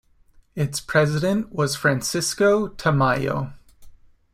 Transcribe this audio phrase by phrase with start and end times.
[0.55, 3.53] Its president was Francisco Tamayo.